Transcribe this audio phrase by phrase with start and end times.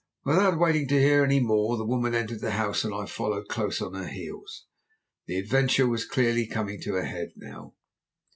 [0.25, 3.83] "Without waiting to hear any more the woman entered the house and I followed close
[3.83, 4.65] on her heels.
[5.27, 7.75] The adventure was clearly coming to a head now.